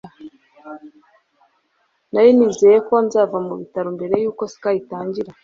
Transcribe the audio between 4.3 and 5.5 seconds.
ski itangira